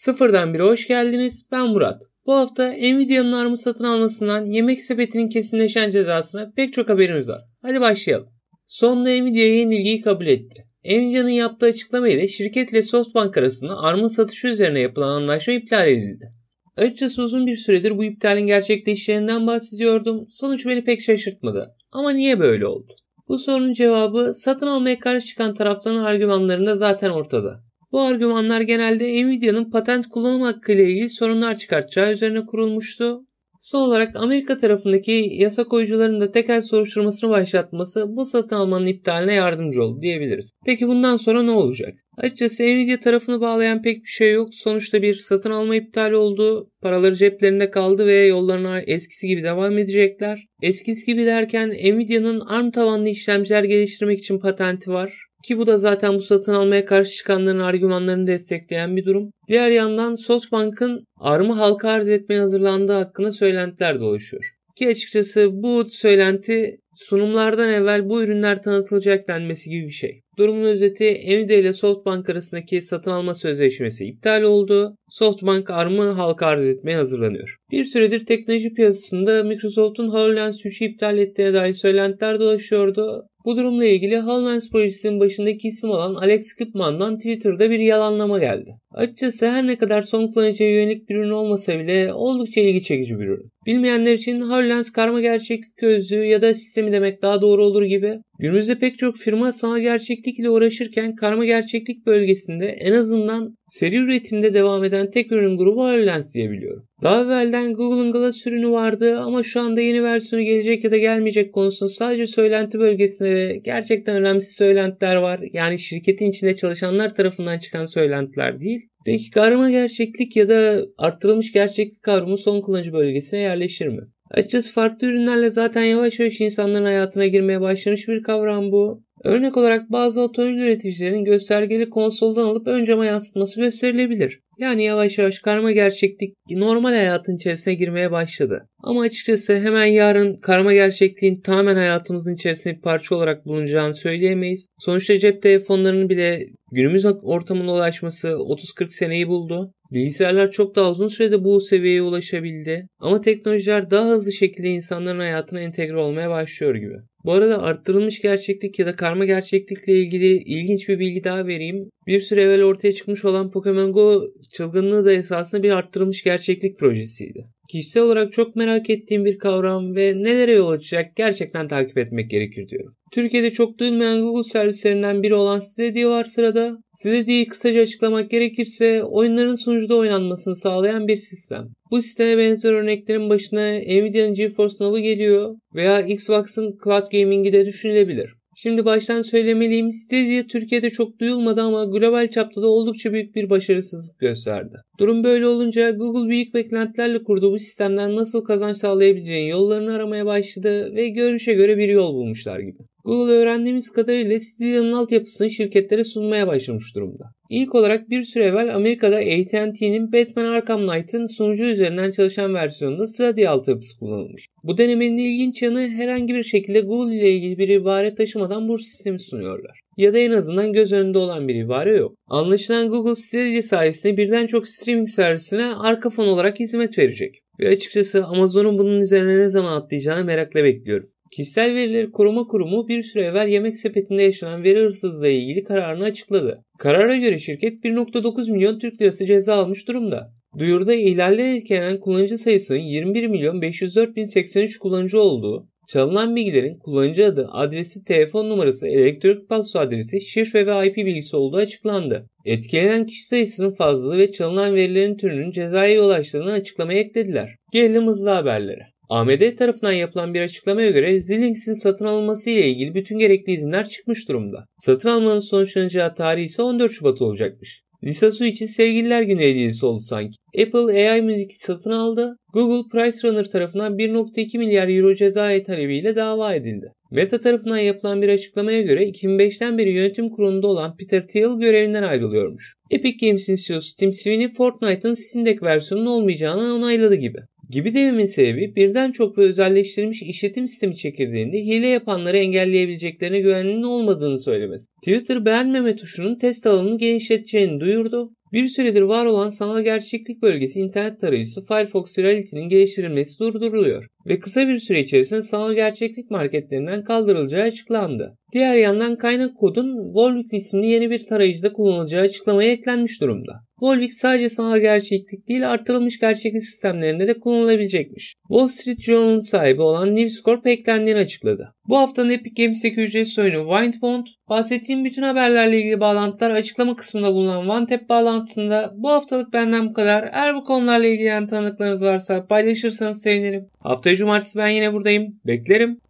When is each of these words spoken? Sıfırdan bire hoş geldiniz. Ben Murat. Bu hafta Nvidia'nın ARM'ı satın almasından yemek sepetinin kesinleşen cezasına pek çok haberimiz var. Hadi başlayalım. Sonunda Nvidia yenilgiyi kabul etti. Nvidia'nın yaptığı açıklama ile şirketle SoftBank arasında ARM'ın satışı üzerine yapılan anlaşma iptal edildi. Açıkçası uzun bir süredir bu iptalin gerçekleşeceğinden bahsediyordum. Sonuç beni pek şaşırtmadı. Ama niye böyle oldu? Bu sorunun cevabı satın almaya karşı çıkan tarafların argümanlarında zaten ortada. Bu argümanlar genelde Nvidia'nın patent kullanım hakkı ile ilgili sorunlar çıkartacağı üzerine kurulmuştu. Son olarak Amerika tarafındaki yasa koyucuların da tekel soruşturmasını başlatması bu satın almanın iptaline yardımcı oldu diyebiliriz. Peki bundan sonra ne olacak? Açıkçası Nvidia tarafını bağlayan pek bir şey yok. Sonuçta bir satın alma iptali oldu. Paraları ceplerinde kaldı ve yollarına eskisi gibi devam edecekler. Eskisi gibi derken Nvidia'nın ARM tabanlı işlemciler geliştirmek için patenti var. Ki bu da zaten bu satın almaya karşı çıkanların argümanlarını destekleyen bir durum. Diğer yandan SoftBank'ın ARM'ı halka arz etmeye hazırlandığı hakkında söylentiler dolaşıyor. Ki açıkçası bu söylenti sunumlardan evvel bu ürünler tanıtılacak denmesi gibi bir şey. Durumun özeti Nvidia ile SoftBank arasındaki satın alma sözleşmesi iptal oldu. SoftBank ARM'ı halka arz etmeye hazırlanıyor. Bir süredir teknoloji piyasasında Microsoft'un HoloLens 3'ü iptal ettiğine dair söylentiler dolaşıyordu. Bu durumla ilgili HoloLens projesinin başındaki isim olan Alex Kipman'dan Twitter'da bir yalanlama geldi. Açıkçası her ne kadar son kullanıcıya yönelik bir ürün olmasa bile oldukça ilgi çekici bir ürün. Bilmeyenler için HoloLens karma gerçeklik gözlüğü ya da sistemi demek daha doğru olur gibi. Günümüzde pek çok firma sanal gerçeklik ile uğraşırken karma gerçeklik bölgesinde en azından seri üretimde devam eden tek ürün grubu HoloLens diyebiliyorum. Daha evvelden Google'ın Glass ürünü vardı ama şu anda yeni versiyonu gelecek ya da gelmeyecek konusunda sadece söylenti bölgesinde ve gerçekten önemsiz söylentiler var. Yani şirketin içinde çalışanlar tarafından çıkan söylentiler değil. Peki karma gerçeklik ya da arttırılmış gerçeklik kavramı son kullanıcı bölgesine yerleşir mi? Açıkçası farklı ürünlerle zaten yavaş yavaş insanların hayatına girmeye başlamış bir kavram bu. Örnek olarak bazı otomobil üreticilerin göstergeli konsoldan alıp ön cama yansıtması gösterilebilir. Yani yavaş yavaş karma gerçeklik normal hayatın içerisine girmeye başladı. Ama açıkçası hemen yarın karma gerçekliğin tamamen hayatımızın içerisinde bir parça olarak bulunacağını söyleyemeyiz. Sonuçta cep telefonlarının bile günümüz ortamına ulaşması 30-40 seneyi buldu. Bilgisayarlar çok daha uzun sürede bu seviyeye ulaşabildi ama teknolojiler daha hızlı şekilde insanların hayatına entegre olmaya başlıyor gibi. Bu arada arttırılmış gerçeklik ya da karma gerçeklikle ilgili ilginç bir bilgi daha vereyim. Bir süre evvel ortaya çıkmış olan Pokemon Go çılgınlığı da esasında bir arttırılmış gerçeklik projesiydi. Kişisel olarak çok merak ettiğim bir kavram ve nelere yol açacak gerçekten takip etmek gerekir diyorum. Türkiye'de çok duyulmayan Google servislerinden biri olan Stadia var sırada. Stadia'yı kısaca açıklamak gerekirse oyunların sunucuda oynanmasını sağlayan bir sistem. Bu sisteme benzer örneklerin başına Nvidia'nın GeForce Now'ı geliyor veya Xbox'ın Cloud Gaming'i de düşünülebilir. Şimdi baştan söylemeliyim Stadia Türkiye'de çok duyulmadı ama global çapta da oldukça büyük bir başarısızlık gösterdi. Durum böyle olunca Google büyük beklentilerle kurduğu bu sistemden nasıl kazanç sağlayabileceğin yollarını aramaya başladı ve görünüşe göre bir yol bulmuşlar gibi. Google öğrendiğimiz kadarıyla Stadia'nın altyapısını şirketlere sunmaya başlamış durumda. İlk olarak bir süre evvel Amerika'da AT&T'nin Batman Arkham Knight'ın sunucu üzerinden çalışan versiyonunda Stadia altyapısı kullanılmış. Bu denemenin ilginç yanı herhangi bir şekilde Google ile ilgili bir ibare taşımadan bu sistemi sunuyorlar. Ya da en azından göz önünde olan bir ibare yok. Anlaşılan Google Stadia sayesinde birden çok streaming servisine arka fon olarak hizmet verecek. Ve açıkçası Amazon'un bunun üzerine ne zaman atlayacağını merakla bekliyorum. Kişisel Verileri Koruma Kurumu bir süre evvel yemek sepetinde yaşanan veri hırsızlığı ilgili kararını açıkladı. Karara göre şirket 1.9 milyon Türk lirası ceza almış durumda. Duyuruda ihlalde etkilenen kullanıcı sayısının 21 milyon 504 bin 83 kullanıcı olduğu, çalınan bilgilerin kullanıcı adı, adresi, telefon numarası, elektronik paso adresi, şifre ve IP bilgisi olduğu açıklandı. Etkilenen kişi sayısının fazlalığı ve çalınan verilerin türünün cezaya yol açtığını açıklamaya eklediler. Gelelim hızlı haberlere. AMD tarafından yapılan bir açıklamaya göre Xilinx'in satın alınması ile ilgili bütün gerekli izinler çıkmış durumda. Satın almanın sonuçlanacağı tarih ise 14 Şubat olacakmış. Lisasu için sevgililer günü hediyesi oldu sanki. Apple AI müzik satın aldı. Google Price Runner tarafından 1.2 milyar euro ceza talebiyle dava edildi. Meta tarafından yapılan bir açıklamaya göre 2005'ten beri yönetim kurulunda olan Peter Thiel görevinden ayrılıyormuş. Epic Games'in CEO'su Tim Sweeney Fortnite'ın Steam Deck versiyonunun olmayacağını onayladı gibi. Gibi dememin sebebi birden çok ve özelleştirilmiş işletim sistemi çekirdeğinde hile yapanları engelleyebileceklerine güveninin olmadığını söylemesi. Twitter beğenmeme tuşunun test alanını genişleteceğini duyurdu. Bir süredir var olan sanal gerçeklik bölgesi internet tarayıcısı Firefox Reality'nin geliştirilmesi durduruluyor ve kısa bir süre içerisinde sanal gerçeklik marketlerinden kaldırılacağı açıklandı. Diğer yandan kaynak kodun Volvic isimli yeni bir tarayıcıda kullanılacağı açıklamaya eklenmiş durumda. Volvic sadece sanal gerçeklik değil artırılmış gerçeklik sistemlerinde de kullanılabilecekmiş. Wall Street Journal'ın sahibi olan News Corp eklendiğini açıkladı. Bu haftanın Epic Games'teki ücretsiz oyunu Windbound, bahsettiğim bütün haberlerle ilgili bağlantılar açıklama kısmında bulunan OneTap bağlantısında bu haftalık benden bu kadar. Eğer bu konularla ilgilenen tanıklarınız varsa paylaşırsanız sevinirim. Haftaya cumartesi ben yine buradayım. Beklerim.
Sıfırdan 0.00 0.54
bire 0.54 0.62
hoş 0.62 0.88
geldiniz. 0.88 1.42
Ben 1.52 1.66
Murat. 1.66 2.02
Bu 2.26 2.34
hafta 2.34 2.72
Nvidia'nın 2.72 3.32
ARM'ı 3.32 3.56
satın 3.56 3.84
almasından 3.84 4.46
yemek 4.46 4.84
sepetinin 4.84 5.28
kesinleşen 5.28 5.90
cezasına 5.90 6.52
pek 6.56 6.72
çok 6.72 6.88
haberimiz 6.88 7.28
var. 7.28 7.40
Hadi 7.62 7.80
başlayalım. 7.80 8.28
Sonunda 8.68 9.10
Nvidia 9.10 9.42
yenilgiyi 9.42 10.00
kabul 10.00 10.26
etti. 10.26 10.64
Nvidia'nın 10.84 11.28
yaptığı 11.28 11.66
açıklama 11.66 12.08
ile 12.08 12.28
şirketle 12.28 12.82
SoftBank 12.82 13.36
arasında 13.36 13.76
ARM'ın 13.76 14.06
satışı 14.06 14.48
üzerine 14.48 14.80
yapılan 14.80 15.22
anlaşma 15.22 15.52
iptal 15.52 15.88
edildi. 15.88 16.30
Açıkçası 16.76 17.22
uzun 17.22 17.46
bir 17.46 17.56
süredir 17.56 17.98
bu 17.98 18.04
iptalin 18.04 18.46
gerçekleşeceğinden 18.46 19.46
bahsediyordum. 19.46 20.26
Sonuç 20.30 20.66
beni 20.66 20.84
pek 20.84 21.02
şaşırtmadı. 21.02 21.74
Ama 21.92 22.10
niye 22.10 22.40
böyle 22.40 22.66
oldu? 22.66 22.92
Bu 23.28 23.38
sorunun 23.38 23.72
cevabı 23.72 24.34
satın 24.34 24.66
almaya 24.66 24.98
karşı 24.98 25.26
çıkan 25.26 25.54
tarafların 25.54 26.04
argümanlarında 26.04 26.76
zaten 26.76 27.10
ortada. 27.10 27.69
Bu 27.92 28.00
argümanlar 28.00 28.60
genelde 28.60 29.24
Nvidia'nın 29.24 29.70
patent 29.70 30.08
kullanım 30.08 30.42
hakkı 30.42 30.72
ile 30.72 30.90
ilgili 30.90 31.10
sorunlar 31.10 31.58
çıkartacağı 31.58 32.12
üzerine 32.12 32.46
kurulmuştu. 32.46 33.20
Son 33.60 33.80
olarak 33.80 34.16
Amerika 34.16 34.56
tarafındaki 34.56 35.28
yasa 35.32 35.64
koyucuların 35.64 36.20
da 36.20 36.30
tekel 36.30 36.62
soruşturmasını 36.62 37.30
başlatması 37.30 38.04
bu 38.08 38.24
satın 38.24 38.56
almanın 38.56 38.86
iptaline 38.86 39.34
yardımcı 39.34 39.82
oldu 39.82 40.02
diyebiliriz. 40.02 40.50
Peki 40.66 40.88
bundan 40.88 41.16
sonra 41.16 41.42
ne 41.42 41.50
olacak? 41.50 41.94
Açıkçası 42.16 42.62
Nvidia 42.62 43.00
tarafını 43.00 43.40
bağlayan 43.40 43.82
pek 43.82 44.02
bir 44.02 44.08
şey 44.08 44.32
yok. 44.32 44.54
Sonuçta 44.54 45.02
bir 45.02 45.14
satın 45.14 45.50
alma 45.50 45.76
iptali 45.76 46.16
oldu. 46.16 46.70
Paraları 46.82 47.16
ceplerinde 47.16 47.70
kaldı 47.70 48.06
ve 48.06 48.24
yollarına 48.24 48.80
eskisi 48.80 49.26
gibi 49.26 49.42
devam 49.42 49.78
edecekler. 49.78 50.46
Eskisi 50.62 51.06
gibi 51.06 51.26
derken 51.26 51.68
Nvidia'nın 51.68 52.40
ARM 52.40 52.70
tabanlı 52.70 53.08
işlemciler 53.08 53.64
geliştirmek 53.64 54.18
için 54.18 54.38
patenti 54.38 54.90
var. 54.90 55.29
Ki 55.44 55.58
bu 55.58 55.66
da 55.66 55.78
zaten 55.78 56.14
bu 56.14 56.20
satın 56.20 56.54
almaya 56.54 56.84
karşı 56.84 57.12
çıkanların 57.12 57.58
argümanlarını 57.58 58.26
destekleyen 58.26 58.96
bir 58.96 59.04
durum. 59.04 59.30
Diğer 59.48 59.70
yandan 59.70 60.14
SoftBank'ın 60.14 61.04
ARM'ı 61.16 61.52
halka 61.52 61.90
arz 61.90 62.08
etmeye 62.08 62.40
hazırlandığı 62.40 62.92
hakkında 62.92 63.32
söylentiler 63.32 64.00
dolaşıyor. 64.00 64.54
Ki 64.76 64.88
açıkçası 64.88 65.48
bu 65.52 65.84
söylenti 65.84 66.80
sunumlardan 66.94 67.68
evvel 67.68 68.08
bu 68.08 68.22
ürünler 68.22 68.62
tanıtılacak 68.62 69.28
denmesi 69.28 69.70
gibi 69.70 69.86
bir 69.86 69.92
şey. 69.92 70.20
Durumun 70.38 70.64
özeti 70.64 71.04
Nvidia 71.04 71.56
ile 71.56 71.72
SoftBank 71.72 72.28
arasındaki 72.28 72.82
satın 72.82 73.10
alma 73.10 73.34
sözleşmesi 73.34 74.04
iptal 74.04 74.42
oldu. 74.42 74.96
SoftBank 75.10 75.70
ARM'ı 75.70 76.10
halka 76.10 76.46
arz 76.46 76.66
etmeye 76.66 76.96
hazırlanıyor. 76.96 77.56
Bir 77.70 77.84
süredir 77.84 78.26
teknoloji 78.26 78.72
piyasasında 78.72 79.42
Microsoft'un 79.42 80.08
HoloLens 80.08 80.64
3'ü 80.64 80.84
iptal 80.84 81.18
ettiğine 81.18 81.54
dair 81.54 81.74
söylentiler 81.74 82.40
dolaşıyordu. 82.40 83.26
Bu 83.44 83.56
durumla 83.56 83.84
ilgili 83.84 84.18
HoloLens 84.18 84.70
projesinin 84.70 85.20
başındaki 85.20 85.68
isim 85.68 85.90
olan 85.90 86.14
Alex 86.14 86.54
Kipman'dan 86.54 87.16
Twitter'da 87.16 87.70
bir 87.70 87.78
yalanlama 87.78 88.38
geldi. 88.38 88.70
Açıkçası 88.90 89.50
her 89.50 89.66
ne 89.66 89.78
kadar 89.78 90.02
son 90.02 90.32
kullanıcıya 90.32 90.70
yönelik 90.70 91.08
bir 91.08 91.14
ürün 91.14 91.30
olmasa 91.30 91.78
bile 91.78 92.14
oldukça 92.14 92.60
ilgi 92.60 92.82
çekici 92.82 93.18
bir 93.18 93.26
ürün. 93.26 93.50
Bilmeyenler 93.66 94.12
için 94.12 94.40
HoloLens 94.40 94.90
karma 94.90 95.20
gerçeklik 95.20 95.76
gözlüğü 95.76 96.24
ya 96.24 96.42
da 96.42 96.54
sistemi 96.54 96.92
demek 96.92 97.22
daha 97.22 97.42
doğru 97.42 97.64
olur 97.64 97.82
gibi. 97.82 98.18
Günümüzde 98.38 98.78
pek 98.78 98.98
çok 98.98 99.16
firma 99.16 99.52
sanal 99.52 99.80
gerçeklik 99.80 100.38
ile 100.38 100.50
uğraşırken 100.50 101.14
karma 101.14 101.44
gerçeklik 101.44 102.06
bölgesinde 102.06 102.66
en 102.66 102.92
azından 102.92 103.54
seri 103.70 103.96
üretimde 103.96 104.54
devam 104.54 104.84
eden 104.84 105.10
tek 105.10 105.32
ürün 105.32 105.56
grubu 105.56 105.84
HoloLens 105.84 106.34
diyebiliyorum. 106.34 106.86
Daha 107.02 107.22
evvelden 107.22 107.74
Google'ın 107.74 108.12
Glass 108.12 108.46
ürünü 108.46 108.70
vardı 108.70 109.18
ama 109.18 109.42
şu 109.42 109.60
anda 109.60 109.80
yeni 109.80 110.02
versiyonu 110.02 110.44
gelecek 110.44 110.84
ya 110.84 110.90
da 110.90 110.96
gelmeyecek 110.96 111.54
konusunda 111.54 111.90
sadece 111.90 112.26
söylenti 112.26 112.78
bölgesinde 112.78 113.30
ve 113.30 113.56
gerçekten 113.64 114.16
önemsiz 114.16 114.56
söylentiler 114.56 115.16
var. 115.16 115.40
Yani 115.52 115.78
şirketin 115.78 116.30
içinde 116.30 116.56
çalışanlar 116.56 117.14
tarafından 117.14 117.58
çıkan 117.58 117.84
söylentiler 117.84 118.60
değil. 118.60 118.80
Peki 119.06 119.30
karma 119.30 119.70
gerçeklik 119.70 120.36
ya 120.36 120.48
da 120.48 120.86
arttırılmış 120.98 121.52
gerçeklik 121.52 122.02
kavramı 122.02 122.38
son 122.38 122.60
kullanıcı 122.60 122.92
bölgesine 122.92 123.40
yerleşir 123.40 123.86
mi? 123.86 124.02
Açıkçası 124.30 124.72
farklı 124.72 125.06
ürünlerle 125.06 125.50
zaten 125.50 125.82
yavaş 125.84 126.18
yavaş 126.18 126.40
insanların 126.40 126.84
hayatına 126.84 127.26
girmeye 127.26 127.60
başlamış 127.60 128.08
bir 128.08 128.22
kavram 128.22 128.72
bu. 128.72 129.04
Örnek 129.24 129.56
olarak 129.56 129.92
bazı 129.92 130.20
otomobil 130.20 130.58
üreticilerin 130.58 131.24
göstergeli 131.24 131.90
konsoldan 131.90 132.44
alıp 132.44 132.66
ön 132.66 132.84
cama 132.84 133.06
yansıtması 133.06 133.60
gösterilebilir. 133.60 134.40
Yani 134.58 134.84
yavaş 134.84 135.18
yavaş 135.18 135.38
karma 135.38 135.72
gerçeklik 135.72 136.34
normal 136.50 136.90
hayatın 136.90 137.36
içerisine 137.36 137.74
girmeye 137.74 138.10
başladı. 138.10 138.68
Ama 138.82 139.02
açıkçası 139.02 139.56
hemen 139.56 139.84
yarın 139.84 140.36
karma 140.36 140.72
gerçekliğin 140.72 141.40
tamamen 141.40 141.76
hayatımızın 141.76 142.34
içerisinde 142.34 142.76
bir 142.76 142.80
parça 142.80 143.14
olarak 143.14 143.46
bulunacağını 143.46 143.94
söyleyemeyiz. 143.94 144.66
Sonuçta 144.78 145.18
cep 145.18 145.42
telefonlarının 145.42 146.08
bile 146.08 146.46
günümüz 146.72 147.04
ortamına 147.22 147.74
ulaşması 147.74 148.28
30-40 148.28 148.90
seneyi 148.90 149.28
buldu. 149.28 149.72
Bilgisayarlar 149.92 150.50
çok 150.50 150.76
daha 150.76 150.90
uzun 150.90 151.08
sürede 151.08 151.44
bu 151.44 151.60
seviyeye 151.60 152.02
ulaşabildi 152.02 152.86
ama 152.98 153.20
teknolojiler 153.20 153.90
daha 153.90 154.08
hızlı 154.08 154.32
şekilde 154.32 154.68
insanların 154.68 155.18
hayatına 155.18 155.60
entegre 155.60 155.96
olmaya 155.96 156.30
başlıyor 156.30 156.74
gibi. 156.74 156.96
Bu 157.24 157.32
arada 157.32 157.62
arttırılmış 157.62 158.20
gerçeklik 158.20 158.78
ya 158.78 158.86
da 158.86 158.96
karma 158.96 159.24
gerçeklikle 159.24 159.92
ilgili 159.92 160.36
ilginç 160.36 160.88
bir 160.88 160.98
bilgi 160.98 161.24
daha 161.24 161.46
vereyim. 161.46 161.90
Bir 162.06 162.20
süre 162.20 162.42
evvel 162.42 162.62
ortaya 162.62 162.92
çıkmış 162.92 163.24
olan 163.24 163.50
Pokemon 163.50 163.92
Go 163.92 164.22
çılgınlığı 164.54 165.04
da 165.04 165.12
esasında 165.12 165.62
bir 165.62 165.70
arttırılmış 165.70 166.22
gerçeklik 166.22 166.78
projesiydi. 166.78 167.46
Kişisel 167.68 168.02
olarak 168.02 168.32
çok 168.32 168.56
merak 168.56 168.90
ettiğim 168.90 169.24
bir 169.24 169.38
kavram 169.38 169.96
ve 169.96 170.14
nelere 170.16 170.52
yol 170.52 170.70
açacak 170.70 171.16
gerçekten 171.16 171.68
takip 171.68 171.98
etmek 171.98 172.30
gerekir 172.30 172.68
diyorum. 172.68 172.94
Türkiye'de 173.12 173.50
çok 173.52 173.78
duyulmayan 173.78 174.20
Google 174.20 174.48
servislerinden 174.48 175.22
biri 175.22 175.34
olan 175.34 175.58
Stadia 175.58 176.10
var 176.10 176.24
sırada. 176.24 176.78
Stadia'yı 176.94 177.48
kısaca 177.48 177.82
açıklamak 177.82 178.30
gerekirse 178.30 179.04
oyunların 179.04 179.54
sunucuda 179.54 179.96
oynanmasını 179.96 180.56
sağlayan 180.56 181.08
bir 181.08 181.16
sistem. 181.16 181.68
Bu 181.90 182.02
sisteme 182.02 182.38
benzer 182.38 182.72
örneklerin 182.72 183.30
başına 183.30 183.70
Nvidia'nın 183.70 184.34
GeForce 184.34 184.74
Now'ı 184.80 185.00
geliyor 185.00 185.56
veya 185.74 186.00
Xbox'ın 186.00 186.78
Cloud 186.84 187.12
Gaming'i 187.12 187.52
de 187.52 187.66
düşünülebilir. 187.66 188.34
Şimdi 188.56 188.84
baştan 188.84 189.22
söylemeliyim 189.22 189.92
Stadia 189.92 190.42
Türkiye'de 190.42 190.90
çok 190.90 191.20
duyulmadı 191.20 191.62
ama 191.62 191.84
global 191.84 192.28
çapta 192.30 192.62
da 192.62 192.66
oldukça 192.66 193.12
büyük 193.12 193.34
bir 193.34 193.50
başarısızlık 193.50 194.18
gösterdi. 194.18 194.76
Durum 194.98 195.24
böyle 195.24 195.46
olunca 195.46 195.90
Google 195.90 196.28
büyük 196.28 196.54
beklentilerle 196.54 197.22
kurduğu 197.22 197.52
bu 197.52 197.58
sistemden 197.58 198.16
nasıl 198.16 198.44
kazanç 198.44 198.76
sağlayabileceğin 198.76 199.48
yollarını 199.48 199.94
aramaya 199.94 200.26
başladı 200.26 200.94
ve 200.94 201.08
görünüşe 201.08 201.54
göre 201.54 201.76
bir 201.76 201.88
yol 201.88 202.14
bulmuşlar 202.14 202.58
gibi. 202.60 202.78
Google 203.04 203.32
öğrendiğimiz 203.32 203.90
kadarıyla 203.90 204.40
Stadia'nın 204.40 204.92
altyapısını 204.92 205.50
şirketlere 205.50 206.04
sunmaya 206.04 206.46
başlamış 206.46 206.94
durumda. 206.94 207.24
İlk 207.50 207.74
olarak 207.74 208.10
bir 208.10 208.22
süre 208.22 208.44
evvel 208.44 208.74
Amerika'da 208.74 209.16
AT&T'nin 209.16 210.12
Batman 210.12 210.44
Arkham 210.44 210.86
Knight'ın 210.86 211.26
sunucu 211.26 211.64
üzerinden 211.64 212.10
çalışan 212.10 212.54
versiyonunda 212.54 213.08
Stadia 213.08 213.52
altyapısı 213.52 213.98
kullanılmış. 213.98 214.46
Bu 214.64 214.78
denemenin 214.78 215.16
ilginç 215.16 215.62
yanı 215.62 215.88
herhangi 215.88 216.34
bir 216.34 216.42
şekilde 216.42 216.80
Google 216.80 217.16
ile 217.16 217.30
ilgili 217.30 217.58
bir 217.58 217.68
ibare 217.68 218.14
taşımadan 218.14 218.68
bu 218.68 218.78
sistemi 218.78 219.20
sunuyorlar. 219.20 219.80
Ya 219.96 220.14
da 220.14 220.18
en 220.18 220.30
azından 220.30 220.72
göz 220.72 220.92
önünde 220.92 221.18
olan 221.18 221.48
bir 221.48 221.54
ibare 221.54 221.96
yok. 221.96 222.14
Anlaşılan 222.28 222.88
Google 222.88 223.14
Stadia 223.14 223.62
sayesinde 223.62 224.16
birden 224.16 224.46
çok 224.46 224.68
streaming 224.68 225.08
servisine 225.08 225.74
arka 225.74 226.10
fon 226.10 226.26
olarak 226.26 226.60
hizmet 226.60 226.98
verecek. 226.98 227.38
Ve 227.60 227.68
açıkçası 227.68 228.24
Amazon'un 228.24 228.78
bunun 228.78 229.00
üzerine 229.00 229.38
ne 229.38 229.48
zaman 229.48 229.72
atlayacağını 229.72 230.24
merakla 230.24 230.64
bekliyorum. 230.64 231.10
Kişisel 231.30 231.74
Verileri 231.74 232.10
Koruma 232.10 232.46
Kurumu 232.46 232.88
bir 232.88 233.02
süre 233.02 233.24
evvel 233.24 233.48
yemek 233.48 233.76
sepetinde 233.76 234.22
yaşanan 234.22 234.64
veri 234.64 234.80
hırsızlığı 234.80 235.28
ilgili 235.28 235.64
kararını 235.64 236.04
açıkladı. 236.04 236.64
Karara 236.78 237.16
göre 237.16 237.38
şirket 237.38 237.84
1.9 237.84 238.52
milyon 238.52 238.78
Türk 238.78 239.02
lirası 239.02 239.26
ceza 239.26 239.54
almış 239.54 239.88
durumda. 239.88 240.32
Duyuruda 240.58 240.94
ihlalde 240.94 241.56
etkilenen 241.56 242.00
kullanıcı 242.00 242.38
sayısının 242.38 242.78
21 242.78 243.26
milyon 243.26 243.62
504 243.62 244.16
bin 244.16 244.24
83 244.24 244.78
kullanıcı 244.78 245.20
olduğu, 245.20 245.68
çalınan 245.88 246.36
bilgilerin 246.36 246.78
kullanıcı 246.78 247.26
adı, 247.26 247.48
adresi, 247.52 248.04
telefon 248.04 248.48
numarası, 248.48 248.88
elektronik 248.88 249.48
paso 249.48 249.78
adresi, 249.78 250.20
şifre 250.20 250.66
ve 250.66 250.86
IP 250.86 250.96
bilgisi 250.96 251.36
olduğu 251.36 251.56
açıklandı. 251.56 252.26
Etkilenen 252.44 253.06
kişi 253.06 253.26
sayısının 253.26 253.72
fazlalığı 253.72 254.18
ve 254.18 254.32
çalınan 254.32 254.74
verilerin 254.74 255.16
türünün 255.16 255.50
cezaya 255.50 255.94
yol 255.94 256.10
açtığını 256.10 256.52
açıklamaya 256.52 257.00
eklediler. 257.00 257.56
Gelelim 257.72 258.06
hızlı 258.06 258.30
haberlere. 258.30 258.86
AMD 259.10 259.56
tarafından 259.56 259.92
yapılan 259.92 260.34
bir 260.34 260.40
açıklamaya 260.40 260.90
göre 260.90 261.16
Xilinx'in 261.16 261.74
satın 261.74 262.04
alınması 262.04 262.50
ile 262.50 262.68
ilgili 262.68 262.94
bütün 262.94 263.18
gerekli 263.18 263.52
izinler 263.52 263.88
çıkmış 263.88 264.28
durumda. 264.28 264.64
Satın 264.78 265.08
almanın 265.08 265.38
sonuçlanacağı 265.38 266.14
tarih 266.14 266.44
ise 266.44 266.62
14 266.62 266.92
Şubat 266.92 267.22
olacakmış. 267.22 267.82
Lisasu 268.04 268.44
için 268.44 268.66
sevgililer 268.66 269.22
günü 269.22 269.40
hediyesi 269.42 269.86
oldu 269.86 270.00
sanki. 270.00 270.36
Apple 270.58 271.10
AI 271.10 271.22
müzik 271.22 271.56
satın 271.56 271.90
aldı. 271.90 272.36
Google 272.52 272.88
Price 272.92 273.28
Runner 273.28 273.44
tarafından 273.44 273.96
1.2 273.96 274.58
milyar 274.58 274.88
euro 274.88 275.14
ceza 275.14 275.62
talebiyle 275.62 276.16
dava 276.16 276.54
edildi. 276.54 276.92
Meta 277.10 277.40
tarafından 277.40 277.78
yapılan 277.78 278.22
bir 278.22 278.28
açıklamaya 278.28 278.82
göre 278.82 279.08
2005'ten 279.08 279.78
beri 279.78 279.92
yönetim 279.92 280.30
kurulunda 280.30 280.66
olan 280.66 280.96
Peter 280.96 281.26
Thiel 281.26 281.58
görevinden 281.58 282.02
ayrılıyormuş. 282.02 282.74
Epic 282.90 283.26
Games'in 283.26 283.56
CEO'su 283.56 283.96
Tim 283.96 284.12
Sweeney 284.12 284.48
Fortnite'ın 284.48 285.14
Steam 285.14 285.46
Deck 285.46 285.62
versiyonunun 285.62 286.10
olmayacağını 286.10 286.74
onayladı 286.74 287.14
gibi. 287.14 287.38
Gibi 287.70 287.94
dememin 287.94 288.26
sebebi 288.26 288.76
birden 288.76 289.12
çok 289.12 289.38
ve 289.38 289.42
özelleştirilmiş 289.42 290.22
işletim 290.22 290.68
sistemi 290.68 290.96
çekirdeğinde 290.96 291.58
hile 291.58 291.86
yapanları 291.86 292.36
engelleyebileceklerine 292.36 293.40
güveninin 293.40 293.82
olmadığını 293.82 294.38
söylemesi. 294.38 294.86
Twitter 295.02 295.44
beğenmeme 295.44 295.96
tuşunun 295.96 296.38
test 296.38 296.66
alanını 296.66 296.98
genişleteceğini 296.98 297.80
duyurdu. 297.80 298.30
Bir 298.52 298.68
süredir 298.68 299.02
var 299.02 299.26
olan 299.26 299.50
sanal 299.50 299.82
gerçeklik 299.82 300.42
bölgesi 300.42 300.80
internet 300.80 301.20
tarayıcısı 301.20 301.66
Firefox 301.66 302.18
Reality'nin 302.18 302.68
geliştirilmesi 302.68 303.38
durduruluyor 303.38 304.06
ve 304.26 304.38
kısa 304.38 304.68
bir 304.68 304.78
süre 304.78 305.00
içerisinde 305.00 305.42
sanal 305.42 305.72
gerçeklik 305.72 306.30
marketlerinden 306.30 307.04
kaldırılacağı 307.04 307.62
açıklandı. 307.62 308.36
Diğer 308.52 308.74
yandan 308.74 309.16
kaynak 309.16 309.56
kodun 309.56 309.96
Volvic 310.14 310.56
isimli 310.56 310.86
yeni 310.86 311.10
bir 311.10 311.26
tarayıcıda 311.26 311.72
kullanılacağı 311.72 312.22
açıklamaya 312.22 312.70
eklenmiş 312.70 313.20
durumda. 313.20 313.52
Volvic 313.80 314.12
sadece 314.12 314.48
sanal 314.48 314.78
gerçeklik 314.78 315.48
değil 315.48 315.70
artırılmış 315.70 316.18
gerçeklik 316.18 316.64
sistemlerinde 316.64 317.28
de 317.28 317.40
kullanılabilecekmiş. 317.40 318.34
Wall 318.48 318.68
Street 318.68 319.00
Journal'ın 319.00 319.38
sahibi 319.38 319.82
olan 319.82 320.16
News 320.16 320.42
Corp 320.42 320.66
eklendiğini 320.66 321.20
açıkladı. 321.20 321.74
Bu 321.88 321.98
haftanın 321.98 322.30
Epic 322.30 322.62
Games'teki 322.62 323.00
ücretsiz 323.00 323.38
oyunu 323.38 323.68
Windbound, 323.78 324.26
bahsettiğim 324.48 325.04
bütün 325.04 325.22
haberlerle 325.22 325.78
ilgili 325.78 326.00
bağlantılar 326.00 326.50
açıklama 326.50 326.96
kısmında 326.96 327.34
bulunan 327.34 327.68
OneTap 327.68 328.08
bağlantısında 328.08 328.92
bu 328.96 329.10
haftalık 329.10 329.52
benden 329.52 329.88
bu 329.88 329.92
kadar. 329.92 330.30
Eğer 330.32 330.54
bu 330.54 330.64
konularla 330.64 331.06
ilgilenen 331.06 331.46
tanıklarınız 331.46 332.02
varsa 332.02 332.46
paylaşırsanız 332.46 333.22
sevinirim. 333.22 333.66
Haftaya 333.78 334.16
cumartesi 334.16 334.58
ben 334.58 334.68
yine 334.68 334.92
buradayım. 334.92 335.40
Beklerim. 335.46 336.00